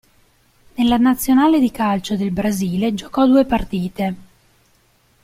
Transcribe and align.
Nella 0.77 0.97
Nazionale 0.97 1.59
di 1.59 1.69
calcio 1.69 2.15
del 2.17 2.31
Brasile 2.31 2.95
giocò 2.95 3.27
due 3.27 3.45
partite. 3.45 4.15